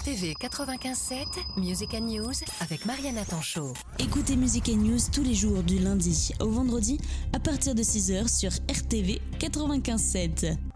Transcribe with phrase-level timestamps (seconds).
[0.00, 3.74] RTV 95.7, Music News avec Mariana Tanchot.
[3.98, 6.98] Écoutez Music News tous les jours du lundi au vendredi
[7.34, 10.69] à partir de 6h sur RTV 95.7.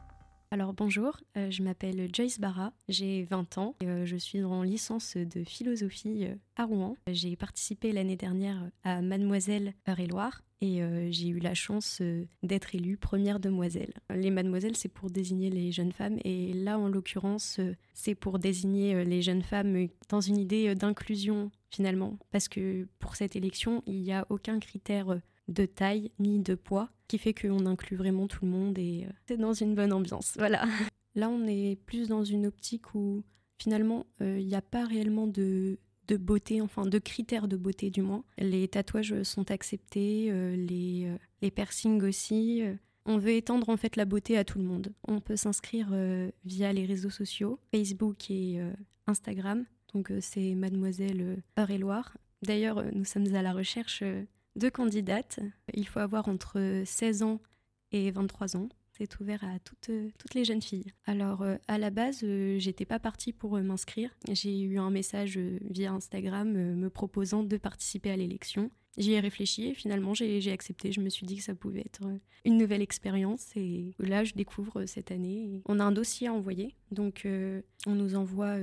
[0.54, 4.62] Alors bonjour, euh, je m'appelle Joyce Barra, j'ai 20 ans, et, euh, je suis en
[4.62, 6.96] licence de philosophie euh, à Rouen.
[7.10, 10.80] J'ai participé l'année dernière à Mademoiselle Eure-et-Loire et
[11.10, 12.00] j'ai eu la chance
[12.42, 13.92] d'être élue première demoiselle.
[14.08, 17.60] Les mademoiselles, c'est pour désigner les jeunes femmes et là, en l'occurrence,
[17.92, 23.36] c'est pour désigner les jeunes femmes dans une idée d'inclusion finalement, parce que pour cette
[23.36, 27.96] élection, il n'y a aucun critère de taille ni de poids qui fait qu'on inclut
[27.96, 30.34] vraiment tout le monde et c'est dans une bonne ambiance.
[30.38, 30.64] Voilà.
[31.14, 33.22] Là, on est plus dans une optique où
[33.58, 38.02] finalement, il n'y a pas réellement de de beauté, enfin de critères de beauté du
[38.02, 38.24] moins.
[38.38, 42.62] Les tatouages sont acceptés, euh, les, euh, les piercings aussi.
[43.06, 44.92] On veut étendre en fait la beauté à tout le monde.
[45.06, 48.60] On peut s'inscrire euh, via les réseaux sociaux, Facebook et
[49.06, 49.64] Instagram.
[49.92, 52.16] Donc c'est Mademoiselle Eure-et-Loire.
[52.42, 54.02] D'ailleurs, nous sommes à la recherche
[54.56, 55.40] de candidates.
[55.72, 57.40] Il faut avoir entre 16 ans
[57.92, 58.68] et 23 ans.
[58.96, 60.92] C'est ouvert à toutes, euh, toutes les jeunes filles.
[61.04, 64.16] Alors, euh, à la base, euh, j'étais pas partie pour m'inscrire.
[64.30, 68.70] J'ai eu un message via Instagram me proposant de participer à l'élection.
[68.96, 70.92] J'y ai réfléchi et finalement j'ai accepté.
[70.92, 72.02] Je me suis dit que ça pouvait être
[72.44, 75.60] une nouvelle expérience et là je découvre cette année.
[75.66, 78.56] On a un dossier à envoyer, donc on nous envoie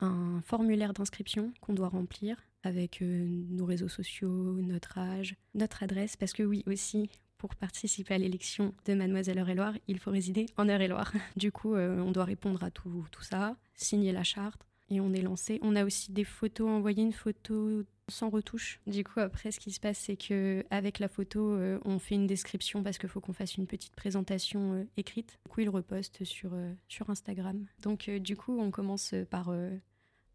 [0.00, 6.32] un formulaire d'inscription qu'on doit remplir avec nos réseaux sociaux, notre âge, notre adresse, parce
[6.32, 11.12] que oui aussi, pour participer à l'élection de Mademoiselle Eure-et-Loire, il faut résider en Eure-et-Loire.
[11.36, 15.12] Du coup, euh, on doit répondre à tout, tout ça, signer la charte, et on
[15.12, 15.58] est lancé.
[15.62, 18.80] On a aussi des photos, envoyé une photo sans retouche.
[18.86, 22.14] Du coup, après, ce qui se passe, c'est que avec la photo, euh, on fait
[22.14, 25.38] une description parce qu'il faut qu'on fasse une petite présentation euh, écrite.
[25.44, 26.52] Du coup, il reposte sur,
[26.88, 27.66] sur Instagram.
[27.80, 29.50] Donc, du coup, on commence par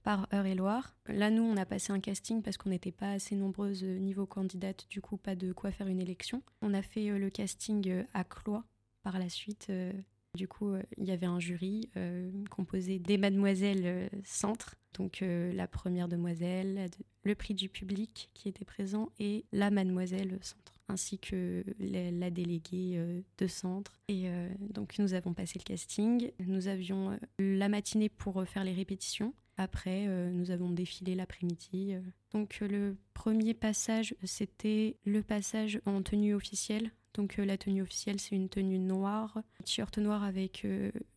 [0.03, 0.95] par Eure-et-Loire.
[1.07, 4.25] Là, nous, on a passé un casting parce qu'on n'était pas assez nombreuses euh, niveau
[4.25, 6.41] candidate, du coup, pas de quoi faire une élection.
[6.61, 8.63] On a fait euh, le casting euh, à Cloix
[9.03, 9.71] par la suite.
[10.35, 11.89] Du coup, il y avait un jury
[12.51, 16.87] composé des mademoiselles centres, donc la première demoiselle,
[17.23, 23.23] le prix du public qui était présent et la mademoiselle centre, ainsi que la, déléguée
[23.39, 23.99] de centre.
[24.07, 24.29] Et
[24.69, 26.31] donc, nous avons passé le casting.
[26.45, 29.33] Nous avions la matinée pour faire les répétitions.
[29.61, 31.93] Après, euh, nous avons défilé l'après-midi.
[31.93, 32.01] Euh.
[32.33, 36.89] Donc euh, le premier passage, c'était le passage en tenue officielle.
[37.13, 40.65] Donc la tenue officielle, c'est une tenue noire, t-shirt noir avec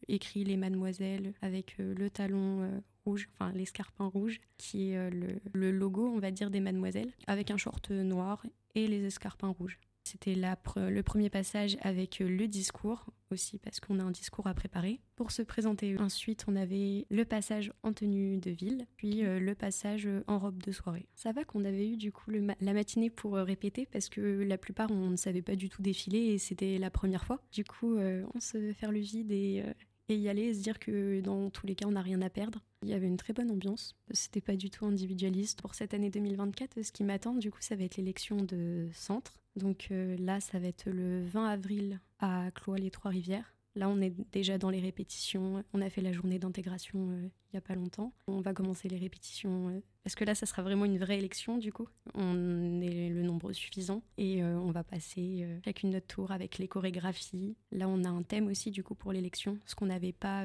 [0.09, 2.69] écrit les mademoiselles, avec le talon
[3.07, 7.53] rouge, enfin l'escarpin rouge, qui est le, le, logo, on va dire, des mademoiselles, avec
[7.53, 8.45] un short noir
[8.75, 9.79] et les escarpins rouges.
[10.05, 14.53] C'était le premier passage avec euh, le discours aussi parce qu'on a un discours à
[14.53, 15.99] préparer pour se présenter.
[15.99, 20.63] Ensuite, on avait le passage en tenue de ville, puis euh, le passage en robe
[20.63, 21.07] de soirée.
[21.15, 24.59] Ça va qu'on avait eu du coup la matinée pour euh, répéter parce que la
[24.59, 27.41] plupart on ne savait pas du tout défiler et c'était la première fois.
[27.51, 29.65] Du coup, on se faire le vide et
[30.09, 32.29] et y aller et se dire que dans tous les cas, on n'a rien à
[32.29, 32.63] perdre.
[32.83, 33.97] Il y avait une très bonne ambiance.
[34.11, 35.63] C'était pas du tout individualiste.
[35.63, 39.41] Pour cette année 2024, ce qui m'attend, du coup, ça va être l'élection de centre.
[39.57, 43.55] Donc euh, là, ça va être le 20 avril à Cloix-les-Trois-Rivières.
[43.77, 45.65] Là, on est déjà dans les répétitions.
[45.73, 48.13] On a fait la journée d'intégration euh, il n'y a pas longtemps.
[48.29, 51.59] On va commencer les répétitions euh, parce que là, ça sera vraiment une vraie élection
[51.59, 51.89] du coup.
[52.15, 57.57] On est le nombre suffisant et on va passer chacune notre tour avec les chorégraphies.
[57.73, 60.45] Là, on a un thème aussi du coup pour l'élection, ce qu'on n'avait pas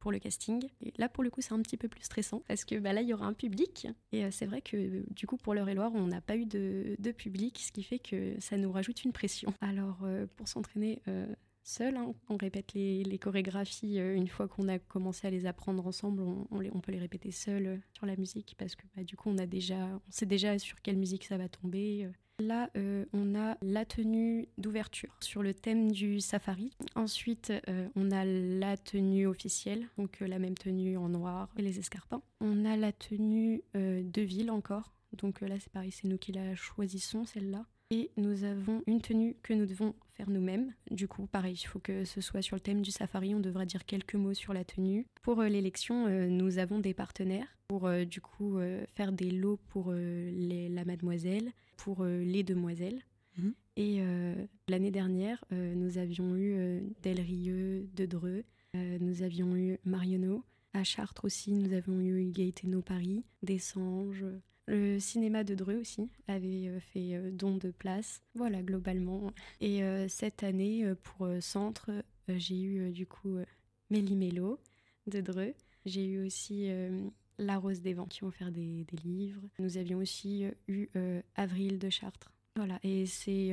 [0.00, 0.66] pour le casting.
[0.80, 3.02] Et là, pour le coup, c'est un petit peu plus stressant parce que bah, là,
[3.02, 3.86] il y aura un public.
[4.12, 7.72] Et c'est vrai que du coup, pour l'heure-et-loire, on n'a pas eu de, public, ce
[7.72, 9.52] qui fait que ça nous rajoute une pression.
[9.60, 9.98] Alors,
[10.36, 11.00] pour s'entraîner,
[11.70, 11.96] seul.
[11.96, 12.12] Hein.
[12.28, 16.22] On répète les, chorégraphies euh, une fois qu'on a commencé à les apprendre ensemble.
[16.22, 19.38] On, peut les répéter seul euh, sur la musique parce que bah, du coup on
[19.38, 22.08] a déjà, on sait déjà sur quelle musique ça va tomber.
[22.40, 22.46] Euh.
[22.50, 22.70] Là,
[23.12, 26.72] on a la tenue d'ouverture sur le thème du safari.
[26.94, 27.52] Ensuite,
[27.96, 32.22] on a la tenue officielle, donc la même tenue en noir et les escarpins.
[32.40, 34.92] On a la tenue de ville encore.
[35.12, 37.66] Donc là, c'est pareil, c'est nous qui la choisissons, celle-là.
[37.92, 40.72] Et nous avons une tenue que nous devons faire nous-mêmes.
[40.92, 43.34] Du coup, pareil, il faut que ce soit sur le thème du safari.
[43.34, 45.06] On devra dire quelques mots sur la tenue.
[45.22, 48.58] Pour euh, l'élection, euh, nous avons des partenaires pour euh, du coup
[48.94, 53.02] faire des lots pour la mademoiselle, pour les demoiselles.
[53.38, 53.54] Mhm.
[53.76, 54.02] Et
[54.68, 58.44] l'année dernière, nous avions eu Delrieux de Dreux,
[58.74, 60.44] nous avions eu Marionneau.
[60.74, 64.24] À Chartres aussi, nous avons eu Gaetano Paris, Dessanges,
[64.70, 68.22] le cinéma de Dreux aussi avait euh, fait euh, don de place.
[68.34, 69.32] Voilà, globalement.
[69.60, 71.90] Et euh, cette année, pour Centre,
[72.28, 73.36] j'ai eu du coup
[73.90, 74.60] Méli Mélo
[75.06, 75.54] de Dreux.
[75.86, 76.70] J'ai eu aussi
[77.38, 79.42] La Rose des Vents qui ont offert des, des livres.
[79.58, 80.88] Nous avions aussi eu
[81.34, 82.32] Avril de Chartres.
[82.56, 83.52] Voilà, et c'est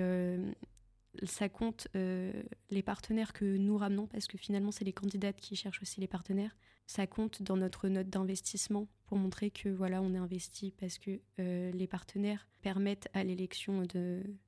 [1.23, 5.81] ça compte les partenaires que nous ramenons parce que finalement c'est les candidates qui cherchent
[5.81, 6.55] aussi les partenaires.
[6.87, 11.19] Ça compte dans notre note d'investissement pour montrer que voilà, on est investi parce que
[11.39, 13.83] euh, les partenaires permettent à l'élection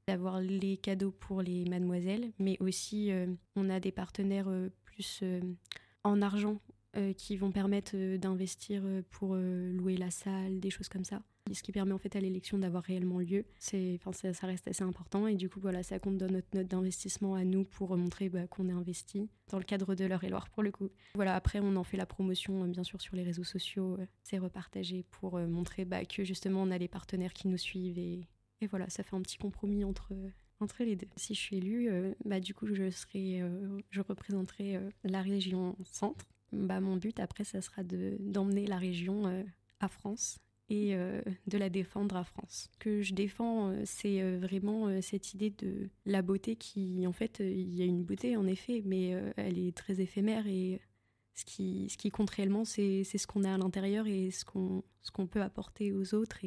[0.07, 5.23] d'avoir les cadeaux pour les mademoiselles, mais aussi euh, on a des partenaires euh, plus
[6.03, 6.59] en argent
[7.17, 11.21] qui vont permettre d'investir pour louer la salle, des choses comme ça
[11.53, 13.45] ce qui permet en fait à l'élection d'avoir réellement lieu.
[13.57, 16.67] C'est, enfin, ça, reste assez important et du coup voilà, ça compte dans notre note
[16.67, 20.29] d'investissement à nous pour montrer bah, qu'on est investi dans le cadre de l'heure et
[20.29, 20.89] loire pour le coup.
[21.15, 24.05] Voilà, après on en fait la promotion euh, bien sûr sur les réseaux sociaux, euh,
[24.23, 27.97] c'est repartagé pour euh, montrer bah, que justement on a les partenaires qui nous suivent
[27.97, 28.27] et,
[28.61, 30.13] et voilà, ça fait un petit compromis entre
[30.61, 31.07] entre les deux.
[31.15, 31.89] Si je suis élue,
[32.25, 33.41] bah, du coup, je, serai,
[33.91, 36.25] je représenterai la région centre.
[36.51, 39.45] Bah, mon but, après, ça sera d'emmener la région
[39.79, 40.37] à France
[40.69, 42.69] et euh, de la défendre à France.
[42.71, 47.11] Ce que je défends, euh, c'est euh, vraiment cette idée de la beauté qui, en
[47.11, 50.79] fait, il y a une beauté en effet, mais elle est très éphémère et
[51.35, 55.27] ce qui, ce qui compte réellement, c'est ce qu'on a à l'intérieur et ce qu'on
[55.27, 56.39] peut apporter aux autres.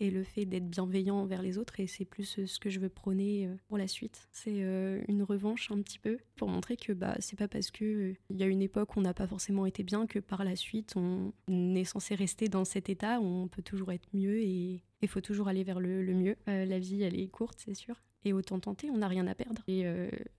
[0.00, 2.80] Et le fait d'être bienveillant envers les autres et c'est plus euh, ce que je
[2.80, 4.28] veux prôner euh, pour la suite.
[4.32, 8.14] C'est euh, une revanche un petit peu pour montrer que bah c'est pas parce que
[8.30, 10.56] il y a une époque où on n'a pas forcément été bien que par la
[10.56, 15.08] suite on est censé rester dans cet état on peut toujours être mieux et il
[15.08, 16.36] faut toujours aller vers le, mieux.
[16.46, 19.62] la vie elle est courte c'est sûr et autant tenter, on n'a rien à perdre.
[19.66, 19.86] Et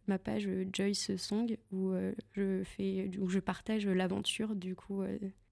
[0.05, 1.93] ma page Joyce Song où
[2.33, 5.01] je fais, où je partage l'aventure du coup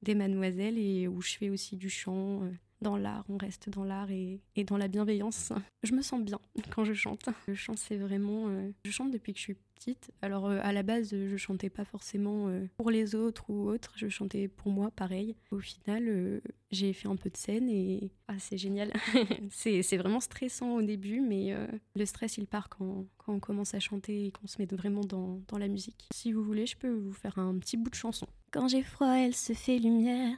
[0.04, 2.44] des mademoiselles et où je fais aussi du chant,
[2.82, 5.52] dans l'art, on reste dans l'art et, dans la bienveillance.
[5.84, 6.40] Je me sens bien
[6.74, 7.28] quand je chante.
[7.48, 8.48] Le chant, c'est vraiment...
[8.48, 10.12] Euh, je chante depuis que je suis petite.
[10.22, 13.94] Alors euh, à la base, je chantais pas forcément euh, pour les autres ou autres,
[13.96, 15.36] je chantais pour moi, pareil.
[15.52, 16.42] Au final,
[16.72, 18.92] j'ai fait un peu de scène et ah, c'est génial.
[19.52, 21.56] c'est vraiment stressant au début, mais
[21.96, 25.02] le stress, il part quand, quand, on commence à chanter et qu'on se met vraiment
[25.02, 26.10] dans, dans la musique.
[26.14, 28.28] Si vous voulez, je peux vous faire un petit bout de chanson.
[28.52, 30.38] Quand j'ai froid, elle se fait lumière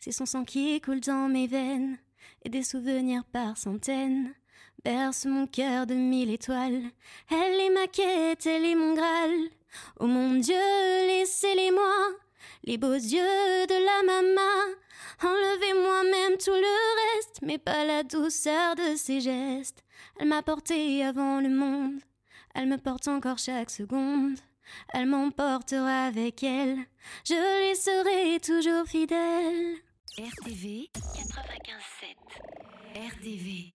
[0.00, 1.98] C'est son sang qui coule dans mes veines,
[2.42, 4.34] et des souvenirs par centaines
[4.82, 6.82] berce mon cœur de mille étoiles.
[7.30, 9.30] Elle est ma quête, elle est mon Graal.
[9.98, 10.54] Oh mon Dieu,
[11.06, 12.12] laissez-les-moi,
[12.64, 14.74] les beaux yeux de la maman.
[15.22, 19.84] Enlevez-moi même tout le reste, mais pas la douceur de ses gestes.
[20.18, 22.00] Elle m'a porté avant le monde,
[22.54, 24.38] elle me porte encore chaque seconde.
[24.94, 26.78] Elle m'emportera avec elle,
[27.26, 29.76] je lui serai toujours fidèle.
[30.18, 32.14] RTV 95.7
[33.14, 33.68] RTV